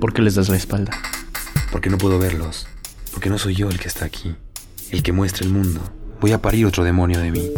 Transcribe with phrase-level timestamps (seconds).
[0.00, 0.92] ¿Por qué les das la espalda?
[1.72, 2.68] Porque no puedo verlos.
[3.12, 4.36] Porque no soy yo el que está aquí.
[4.90, 5.80] El que muestra el mundo.
[6.20, 7.50] Voy a parir otro demonio de mí.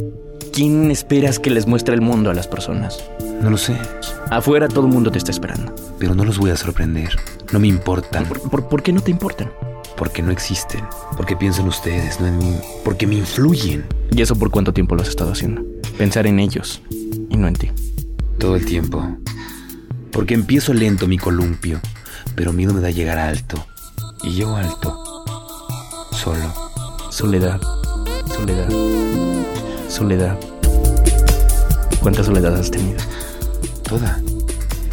[0.52, 3.04] ¿Quién esperas que les muestre el mundo a las personas?
[3.42, 3.76] No lo sé.
[4.30, 5.74] Afuera todo el mundo te está esperando.
[5.98, 7.14] Pero no los voy a sorprender.
[7.52, 8.24] No me importan.
[8.24, 9.52] ¿Por, por, por qué no te importan?
[9.98, 10.82] Porque no existen.
[11.18, 12.56] Porque pienso en ustedes, no en mí.
[12.84, 13.84] Porque me influyen.
[14.12, 15.62] ¿Y eso por cuánto tiempo lo has estado haciendo?
[15.98, 17.70] Pensar en ellos y no en ti.
[18.38, 19.18] Todo el tiempo.
[20.10, 21.80] Porque empiezo lento mi columpio,
[22.34, 23.64] pero miedo me da llegar alto.
[24.22, 25.24] Y yo alto.
[26.12, 26.54] Solo.
[27.10, 27.60] Soledad.
[28.26, 28.68] Soledad.
[29.88, 30.38] Soledad.
[32.00, 32.98] ¿Cuánta soledad has tenido?
[33.82, 34.20] Toda.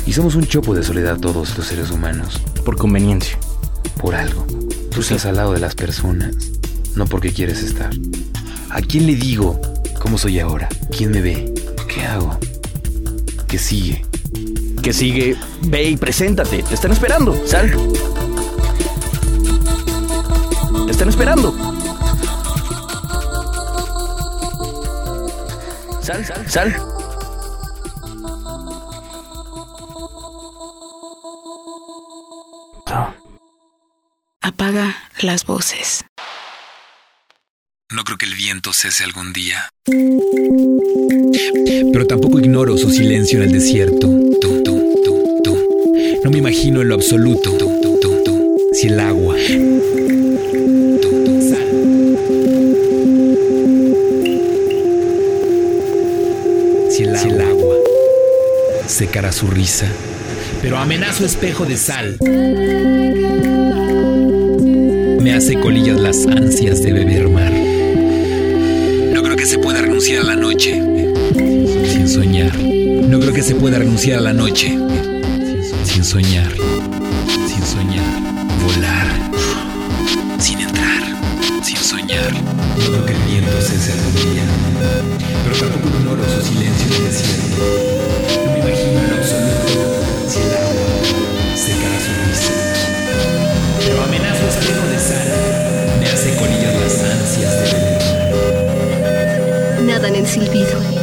[0.06, 2.42] Y somos un chopo de soledad todos los seres humanos.
[2.66, 3.38] Por conveniencia.
[4.00, 4.46] Por algo.
[4.98, 6.36] Tú estás al lado de las personas,
[6.96, 7.92] no porque quieres estar.
[8.72, 9.62] ¿A quién le digo
[10.02, 10.68] cómo soy ahora?
[10.96, 11.54] ¿Quién me ve?
[11.88, 12.36] ¿Qué hago?
[13.48, 14.07] ¿Qué sigue?
[14.88, 16.64] Que sigue, ve y preséntate.
[16.64, 17.36] Te están esperando.
[17.46, 17.70] Sal.
[20.86, 21.54] Te están esperando.
[26.02, 26.74] Sal, sal, sal.
[34.40, 36.06] Apaga las voces.
[37.92, 39.68] No creo que el viento cese algún día.
[41.92, 44.27] Pero tampoco ignoro su silencio en el desierto.
[46.42, 47.58] Me imagino en lo absoluto.
[48.72, 49.36] Si el agua.
[49.40, 49.54] Si
[57.04, 57.24] el agua.
[57.24, 57.76] Si el agua.
[58.86, 59.88] Secará su risa.
[60.62, 62.18] Pero amenazo espejo de sal.
[65.22, 67.52] Me hace colillas las ansias de beber mar.
[69.12, 70.80] No creo que se pueda renunciar a la noche
[71.92, 72.56] sin soñar.
[72.56, 74.78] No creo que se pueda renunciar a la noche
[75.98, 76.54] sin soñar.
[77.48, 78.22] Sin soñar.
[78.64, 79.08] Volar.
[80.38, 81.04] Sin entrar.
[81.64, 82.32] Sin soñar.
[82.34, 84.46] No creo que el viento día.
[85.44, 87.58] Pero tampoco ignoro su silencio en el desierto.
[88.46, 89.74] No me imagino en absoluto
[90.30, 90.90] si el agua
[91.66, 92.54] secará su risa.
[93.80, 95.30] Pero amenazo espejo de sal.
[96.00, 98.02] Me hace colillas las ansias de beber.
[99.84, 100.97] Nada en el silbido.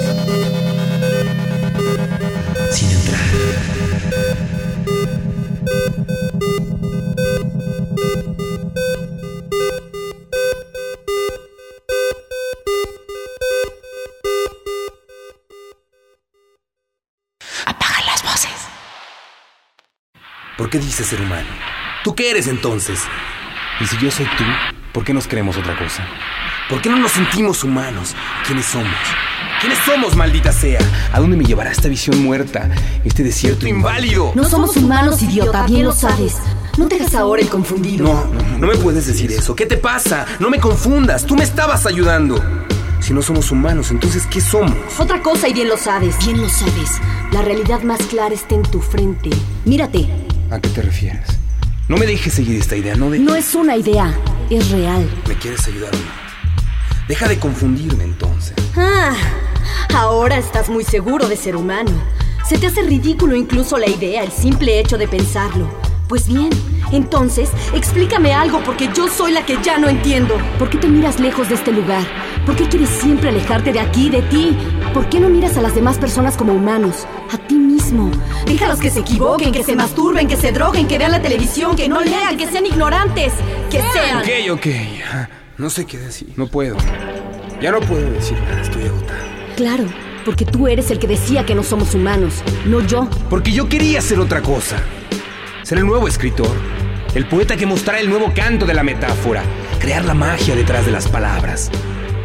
[20.74, 21.46] ¿Por qué dices ser humano?
[22.02, 22.98] ¿Tú qué eres entonces?
[23.80, 24.42] Y si yo soy tú,
[24.92, 26.04] ¿por qué nos creemos otra cosa?
[26.68, 28.16] ¿Por qué no nos sentimos humanos?
[28.44, 28.88] ¿Quiénes somos?
[29.60, 30.80] ¿Quiénes somos, maldita sea?
[31.12, 32.68] ¿A dónde me llevará esta visión muerta?
[33.04, 34.32] Este desierto inválido.
[34.34, 36.38] No somos humanos, idiota, bien lo sabes.
[36.76, 38.06] No te hagas ahora el confundido.
[38.06, 39.54] No, no, no me puedes decir eso.
[39.54, 40.26] ¿Qué te pasa?
[40.40, 41.24] No me confundas.
[41.24, 42.42] Tú me estabas ayudando.
[42.98, 44.74] Si no somos humanos, entonces ¿qué somos?
[44.98, 46.18] Otra cosa y bien lo sabes.
[46.26, 47.00] Bien lo sabes.
[47.30, 49.30] La realidad más clara está en tu frente.
[49.64, 50.23] Mírate.
[50.54, 51.26] ¿A qué te refieres?
[51.88, 53.18] No me dejes seguir esta idea, no de...
[53.18, 54.16] No es una idea,
[54.48, 55.04] es real.
[55.26, 56.04] ¿Me quieres ayudar o no?
[57.08, 58.54] Deja de confundirme entonces.
[58.76, 59.14] Ah,
[59.92, 61.90] ahora estás muy seguro de ser humano.
[62.48, 65.68] Se te hace ridículo incluso la idea, el simple hecho de pensarlo.
[66.06, 66.50] Pues bien,
[66.92, 70.36] entonces, explícame algo porque yo soy la que ya no entiendo.
[70.56, 72.06] ¿Por qué te miras lejos de este lugar?
[72.46, 74.56] ¿Por qué quieres siempre alejarte de aquí, de ti?
[74.92, 77.08] ¿Por qué no miras a las demás personas como humanos?
[77.32, 77.73] A ti mismo.
[78.46, 81.88] Déjalos que se equivoquen, que se masturben, que se droguen, que vean la televisión, que
[81.88, 83.32] no lean, que sean ignorantes,
[83.70, 84.18] que sean...
[84.18, 84.66] Ok, ok.
[85.58, 86.32] No sé qué decir.
[86.36, 86.76] No puedo.
[87.60, 88.60] Ya no puedo decir nada.
[88.60, 89.20] Estoy agotado.
[89.56, 89.84] Claro,
[90.24, 93.08] porque tú eres el que decía que no somos humanos, no yo.
[93.30, 94.76] Porque yo quería ser otra cosa.
[95.62, 96.50] Ser el nuevo escritor.
[97.14, 99.44] El poeta que mostrara el nuevo canto de la metáfora.
[99.78, 101.70] Crear la magia detrás de las palabras.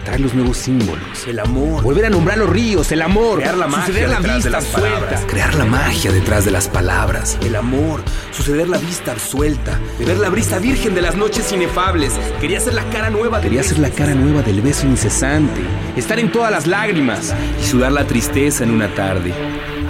[0.04, 1.28] Traer los nuevos símbolos.
[1.28, 1.84] El amor.
[1.84, 2.92] Volver a nombrar los ríos.
[2.92, 3.40] El amor.
[3.40, 4.90] Crear la magia suceder la detrás vista de las suelta.
[4.90, 5.26] palabras.
[5.28, 7.38] Crear la magia detrás de las palabras.
[7.42, 8.02] El amor.
[8.32, 9.80] Suceder la vista suelta.
[10.00, 12.14] Ver la brisa virgen de las noches inefables.
[12.40, 13.42] Quería ser la cara nueva.
[13.42, 15.62] Quería ser la cara nueva del beso incesante.
[15.96, 17.34] Estar en todas las lágrimas.
[17.62, 19.34] Y sudar la tristeza en una tarde.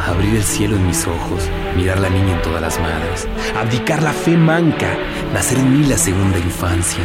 [0.07, 1.44] Abrir el cielo en mis ojos,
[1.75, 3.27] mirar la niña en todas las madres,
[3.57, 4.97] abdicar la fe manca,
[5.33, 7.03] nacer en mí la segunda infancia.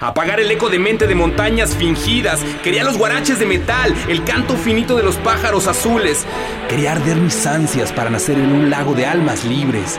[0.00, 2.44] Apagar el eco de mente de montañas fingidas.
[2.62, 6.26] Quería los guaraches de metal, el canto finito de los pájaros azules.
[6.68, 9.98] Quería arder mis ansias para nacer en un lago de almas libres.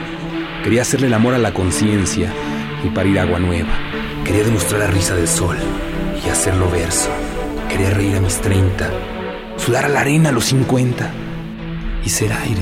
[0.64, 2.32] Quería hacerle el amor a la conciencia
[2.84, 3.74] y parir agua nueva.
[4.24, 5.58] Quería demostrar la risa del sol
[6.26, 7.10] y hacerlo verso.
[7.70, 8.90] Quería reír a mis 30,
[9.58, 11.12] sudar a la arena a los 50
[12.04, 12.62] y ser aire.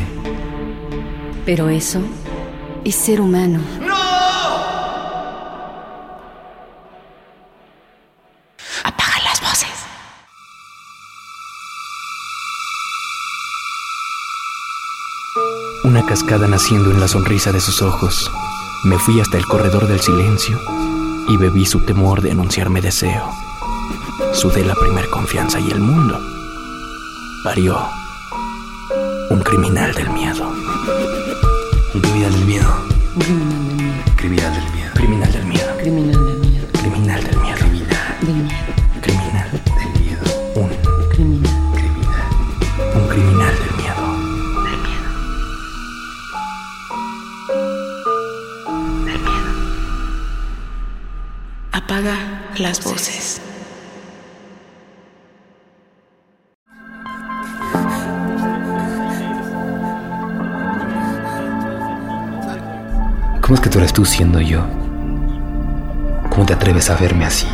[1.45, 2.01] Pero eso
[2.83, 3.59] es ser humano.
[3.81, 3.94] Apaga
[16.05, 18.31] Una cascada naciendo en la sonrisa de sus ojos.
[18.83, 20.61] Me fui hasta el corredor del silencio
[21.27, 23.31] y bebí su temor de anunciarme deseo.
[24.31, 26.19] Sudé la primer confianza y el mundo
[27.43, 27.79] parió
[29.31, 30.47] un criminal del miedo.
[31.95, 32.75] Un criminal del miedo.
[33.15, 34.91] Un criminal del miedo.
[34.93, 35.77] Criminal del miedo.
[35.77, 36.67] Criminal del miedo.
[36.81, 37.34] Criminal del miedo.
[51.75, 52.15] Apaga
[52.57, 53.41] las voces.
[63.41, 64.65] ¿Cómo es que tú eres tú siendo yo?
[66.29, 67.47] ¿Cómo te atreves a verme así?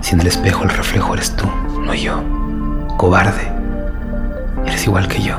[0.00, 1.48] Si en el espejo el reflejo eres tú,
[1.80, 2.22] no yo.
[2.96, 3.50] Cobarde.
[4.64, 5.34] Eres igual que yo.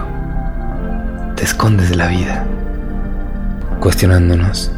[1.38, 2.46] Te escondes de la vida.
[3.80, 4.70] Cuestionándonos.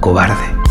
[0.00, 0.64] Cobarde.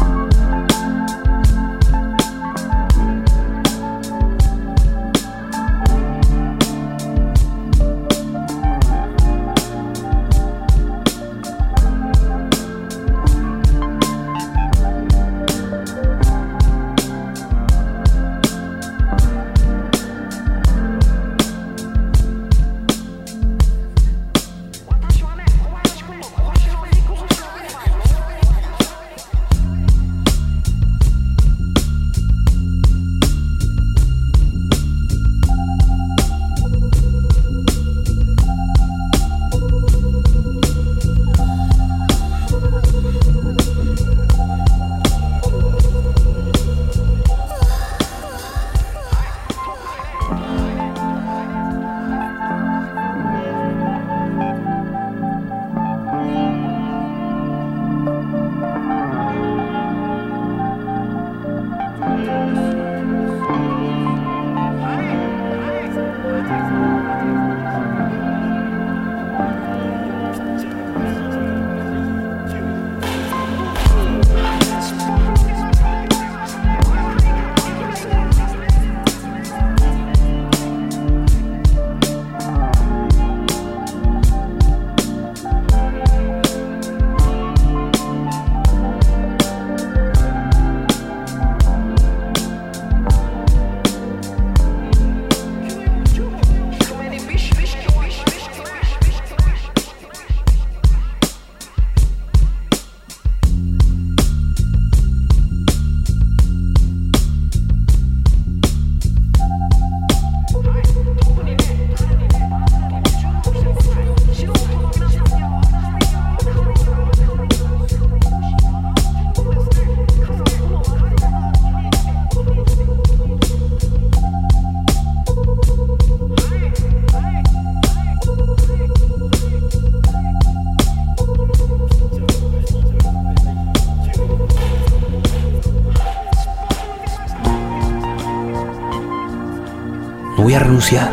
[140.83, 141.09] Renunciar.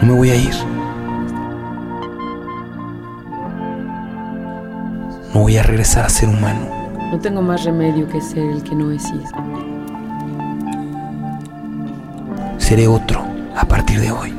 [0.00, 0.54] No me voy a ir.
[5.34, 6.60] No voy a regresar a ser humano.
[7.10, 9.38] No tengo más remedio que ser el que no existe.
[12.58, 13.24] Seré otro
[13.56, 14.34] a partir de hoy.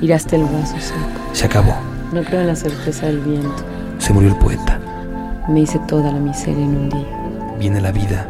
[0.00, 0.98] Ir hasta el vaso seco.
[1.32, 1.74] Se acabó.
[2.12, 3.64] No creo en la certeza del viento.
[3.98, 4.80] Se murió el poeta.
[5.48, 7.06] Me hice toda la miseria en un día.
[7.58, 8.26] Viene la vida.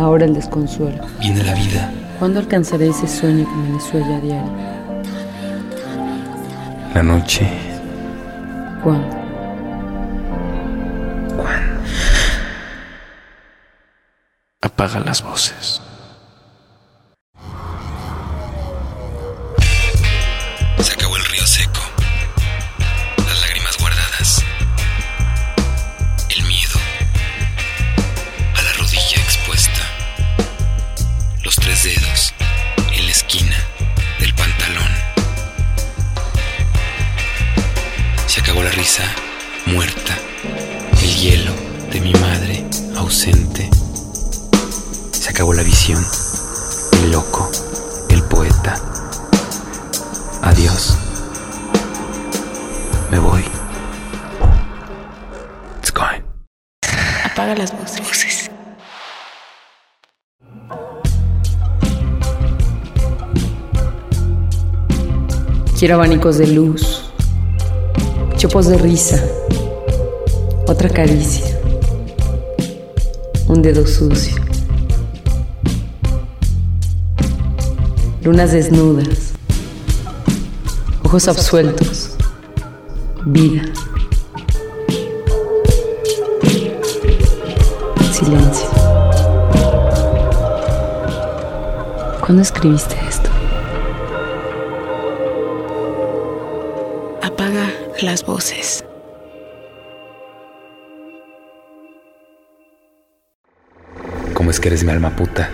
[0.00, 1.04] Ahora el desconsuelo.
[1.20, 1.92] Viene la vida.
[2.18, 4.52] ¿Cuándo alcanzaré ese sueño que me desuella a diario?
[6.94, 7.46] La noche.
[8.82, 9.20] ¿Cuándo?
[14.62, 15.82] Apaga las voces.
[65.80, 67.10] Quiero abanicos de luz,
[68.36, 69.24] chopos de risa,
[70.68, 71.58] otra caricia,
[73.48, 74.36] un dedo sucio,
[78.22, 79.32] lunas desnudas,
[81.02, 82.10] ojos absueltos,
[83.24, 83.62] vida,
[88.12, 88.68] silencio.
[92.20, 93.29] ¿Cuándo escribiste esto?
[98.02, 98.84] Las voces.
[104.34, 105.50] ¿Cómo es que eres mi alma puta?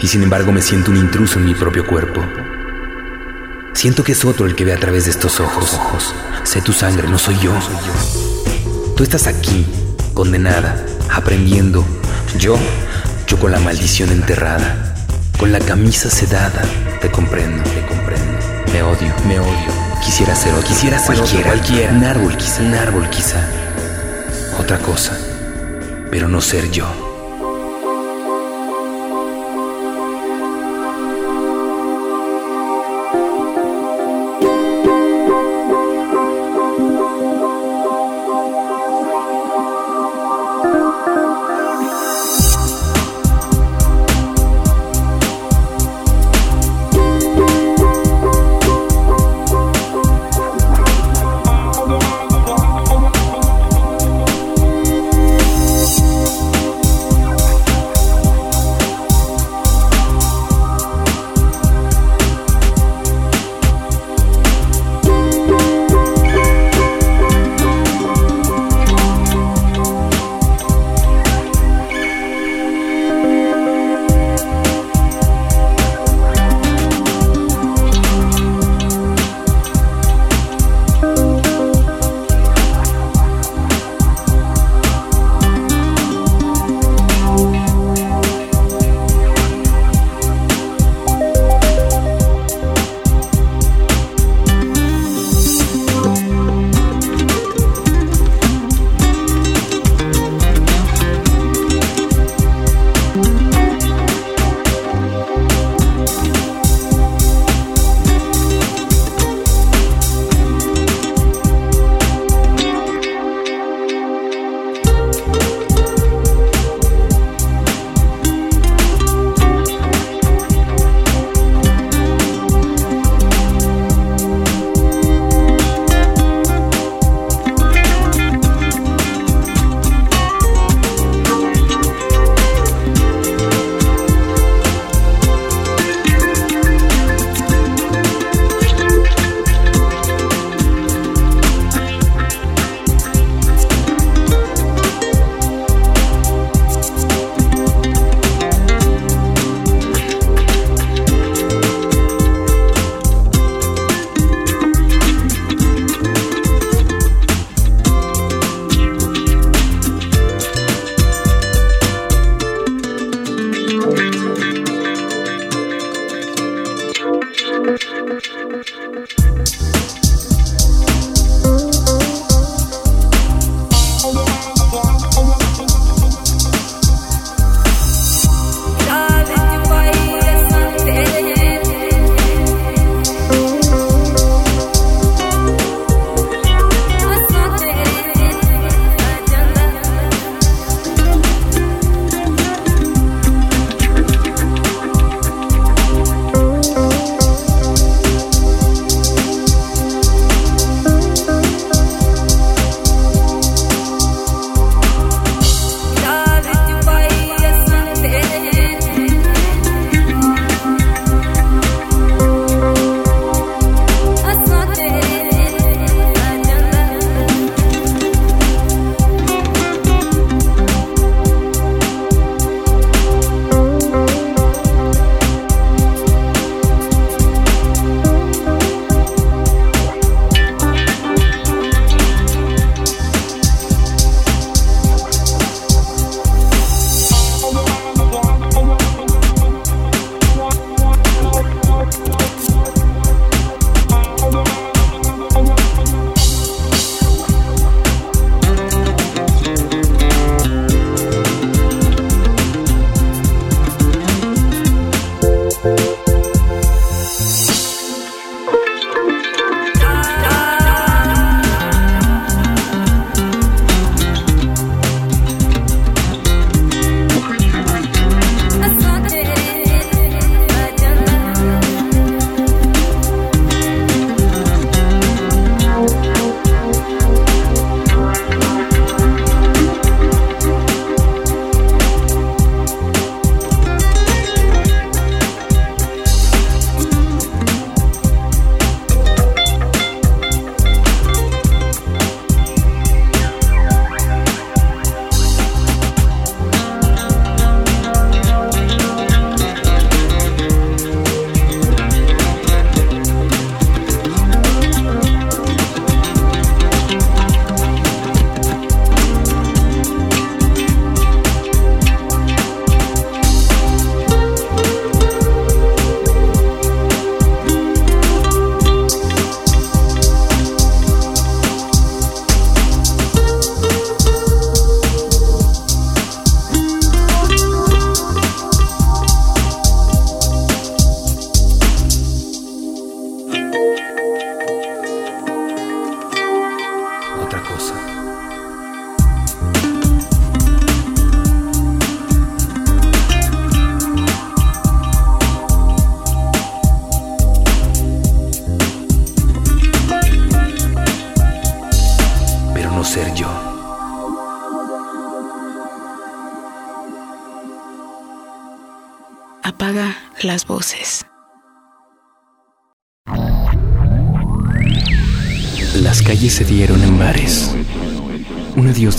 [0.00, 2.22] Y sin embargo me siento un intruso en mi propio cuerpo.
[3.74, 5.74] Siento que es otro el que ve a través de estos ojos.
[5.74, 6.14] ojos.
[6.44, 7.52] Sé tu sangre, no soy yo.
[8.96, 9.66] Tú estás aquí,
[10.14, 11.84] condenada, aprendiendo.
[12.38, 12.56] Yo,
[13.26, 14.94] yo con la maldición enterrada,
[15.38, 16.62] con la camisa sedada.
[17.00, 18.38] Te comprendo, te comprendo.
[18.72, 19.89] Me odio, me odio.
[20.04, 20.68] Quisiera ser otro.
[20.68, 21.92] Quisiera ser cualquiera, otro, cualquiera.
[21.92, 23.44] Un árbol quizá, un árbol quizá.
[24.58, 25.18] Otra cosa,
[26.10, 27.09] pero no ser yo.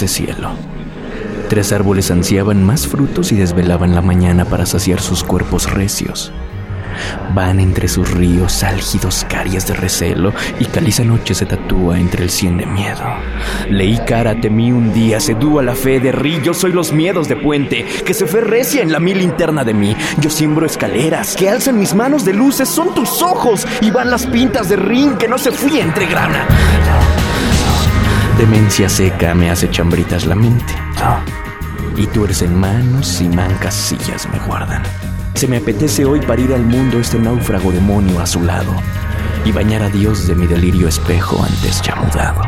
[0.07, 0.51] Cielo.
[1.49, 6.31] Tres árboles ansiaban más frutos y desvelaban la mañana para saciar sus cuerpos recios.
[7.33, 12.29] Van entre sus ríos álgidos carias de recelo y caliza noche se tatúa entre el
[12.29, 13.03] cien de miedo.
[13.69, 17.35] Leí cara, temí un día, sedúa la fe de rí, yo soy los miedos de
[17.35, 19.95] puente, que se ferrecia en la mil interna de mí.
[20.19, 24.25] Yo siembro escaleras, que alzan mis manos de luces, son tus ojos, y van las
[24.25, 26.45] pintas de ring que no se fui entre grana.
[28.41, 30.73] Demencia seca me hace chambritas la mente.
[31.95, 34.81] Y tuercen manos y mancas sillas me guardan.
[35.35, 38.73] Se me apetece hoy parir al mundo este náufrago demonio a su lado
[39.45, 42.41] y bañar a Dios de mi delirio espejo antes ya mudado.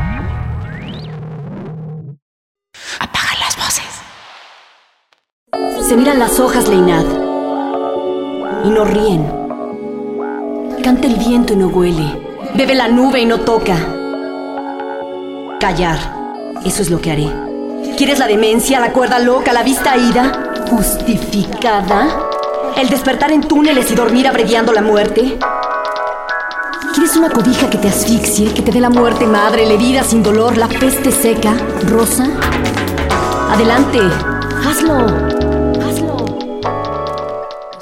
[3.00, 4.02] Apaga las voces.
[5.88, 7.06] Se miran las hojas, Leinad.
[8.66, 9.28] Y no ríen.
[10.84, 12.20] Canta el viento y no huele.
[12.56, 14.03] Bebe la nube y no toca.
[15.64, 15.98] Callar.
[16.66, 17.32] Eso es lo que haré.
[17.96, 20.66] ¿Quieres la demencia, la cuerda loca, la vista ida?
[20.70, 22.20] ¿Justificada?
[22.76, 25.40] ¿El despertar en túneles y dormir abreviando la muerte?
[26.94, 30.22] ¿Quieres una cobija que te asfixie, que te dé la muerte madre, la herida sin
[30.22, 31.56] dolor, la peste seca,
[31.88, 32.28] rosa?
[33.50, 34.00] Adelante,
[34.68, 34.98] hazlo,
[35.82, 36.18] hazlo.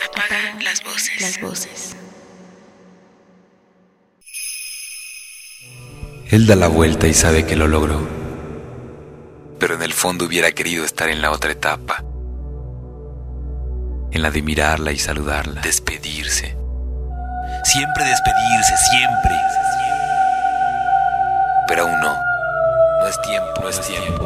[0.06, 1.20] Apaga las voces.
[1.20, 1.81] Las voces.
[6.32, 8.08] Él da la vuelta y sabe que lo logró.
[9.60, 12.06] Pero en el fondo hubiera querido estar en la otra etapa.
[14.12, 15.60] En la de mirarla y saludarla.
[15.60, 16.56] Despedirse.
[17.66, 19.36] Siempre despedirse, siempre.
[21.68, 22.16] Pero aún no.
[23.02, 24.26] No es tiempo, no es tiempo.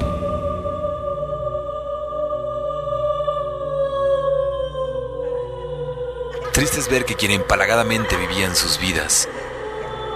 [6.54, 9.28] Triste es ver que quien empalagadamente vivían sus vidas,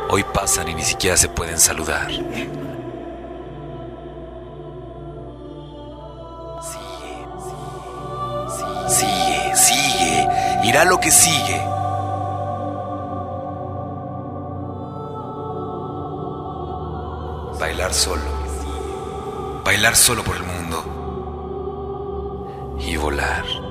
[0.09, 2.09] hoy pasan y ni siquiera se pueden saludar.
[8.87, 10.27] Sigue, sigue,
[10.63, 11.61] irá lo que sigue.
[17.59, 18.21] Bailar solo,
[19.63, 20.83] bailar solo por el mundo
[22.79, 23.68] y volar.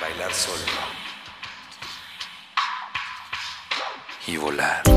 [0.00, 0.62] Bailar solo
[4.26, 4.93] y volar.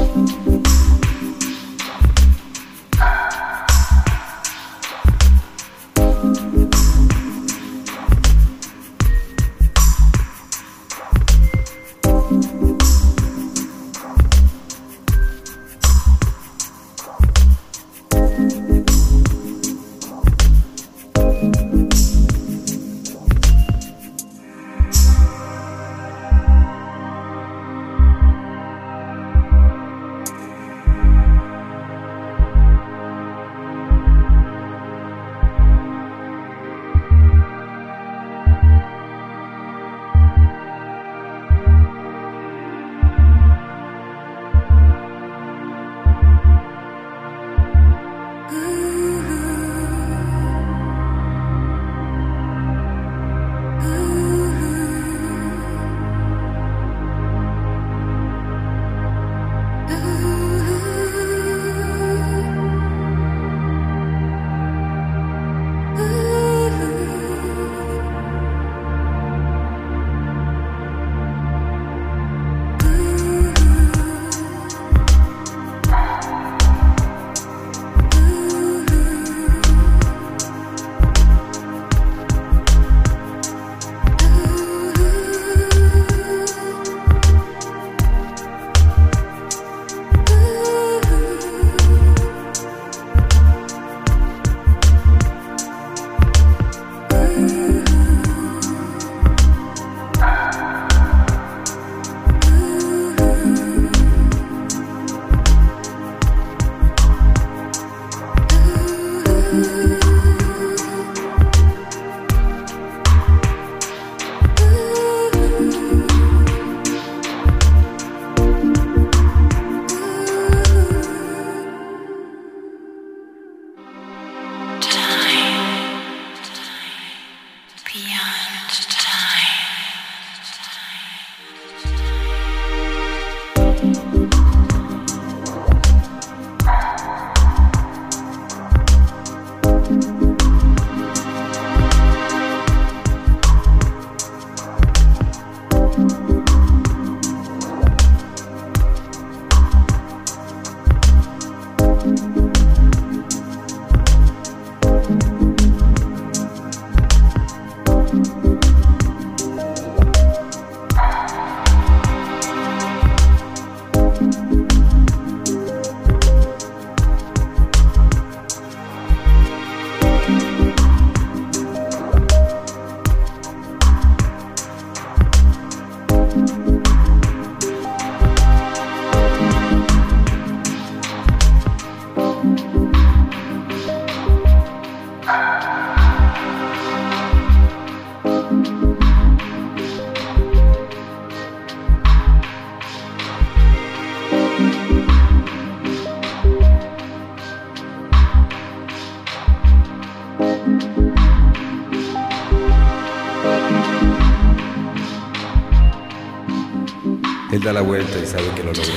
[207.81, 208.93] Vuelta y sabe que lo logró.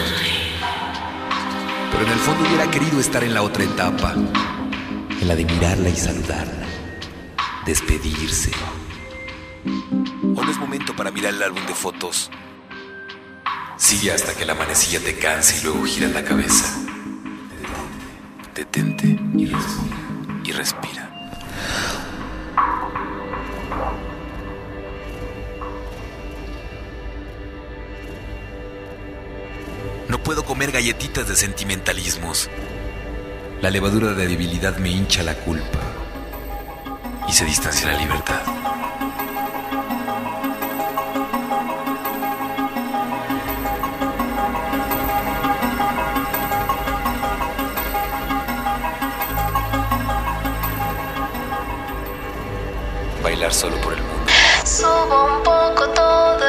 [1.92, 5.88] Pero en el fondo hubiera querido estar en la otra etapa, en la de mirarla
[5.88, 6.66] y saludarla,
[7.66, 8.52] despedirse.
[10.34, 12.30] ¿O no es momento para mirar el álbum de fotos?
[13.76, 16.78] Sigue hasta que la manecilla te canse y luego gira la cabeza.
[18.54, 20.99] Detente y respira.
[30.30, 32.48] Puedo comer galletitas de sentimentalismos.
[33.62, 35.80] La levadura de debilidad me hincha la culpa
[37.26, 38.40] y se distancia la libertad.
[53.24, 54.32] Bailar solo por el mundo.
[54.64, 56.39] Subo un poco todo,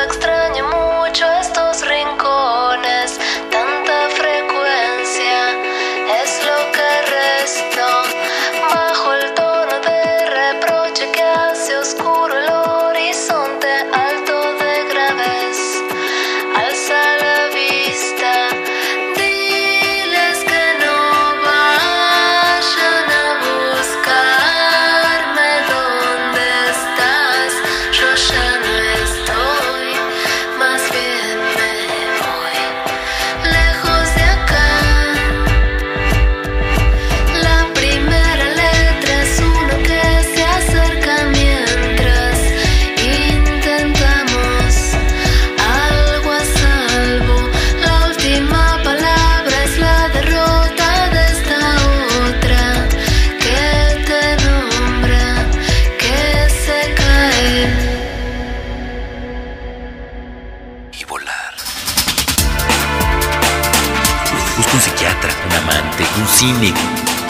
[66.41, 66.73] cine,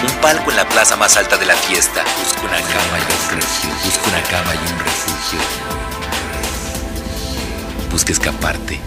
[0.07, 2.01] un palco en la plaza más alta de la fiesta.
[2.17, 3.69] Busco una cama y un refugio.
[3.83, 5.39] Busco una cama y un refugio.
[7.91, 8.79] Busca escaparte.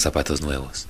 [0.00, 0.86] Zapatos nuevos.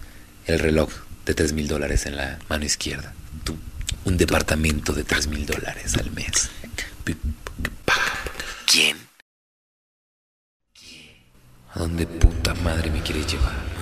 [0.46, 0.90] El reloj
[1.26, 3.12] de 3 mil dólares en la mano izquierda.
[3.42, 3.56] Tú,
[4.04, 6.48] un departamento de 3 mil dólares al mes.
[8.66, 8.96] ¿Quién?
[11.74, 13.79] ¿A dónde puta madre me quieres llevar?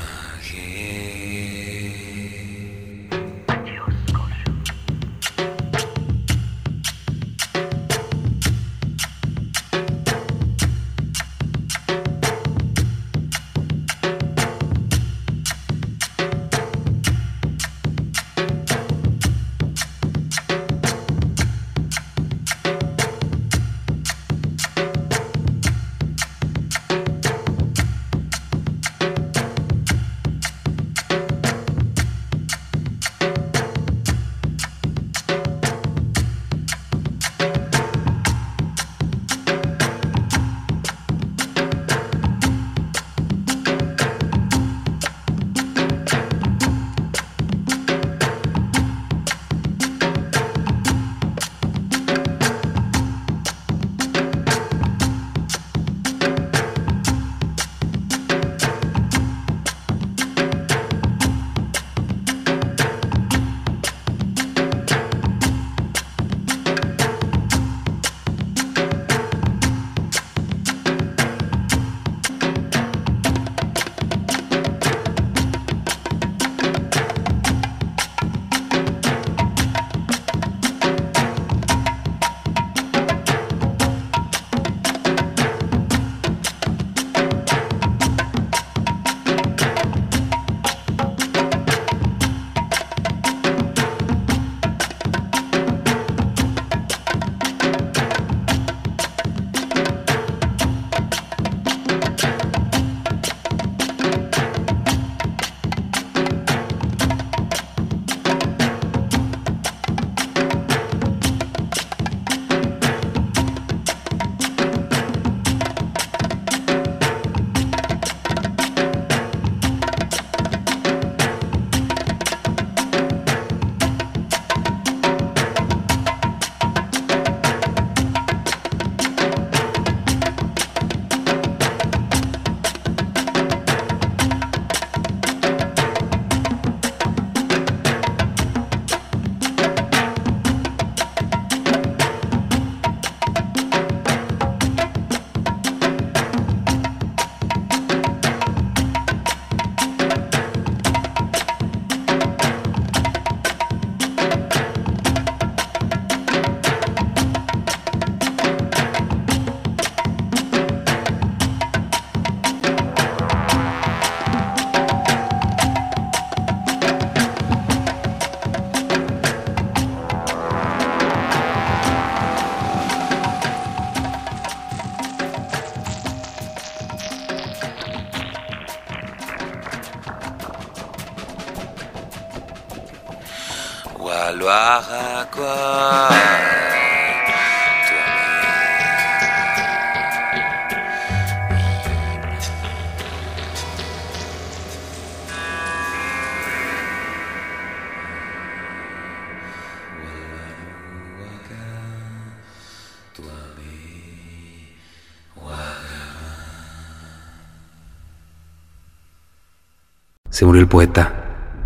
[210.48, 211.12] Murió el poeta,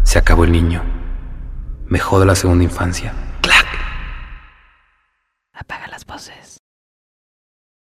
[0.02, 0.82] se acabó el niño.
[1.86, 3.12] Me jodo la segunda infancia.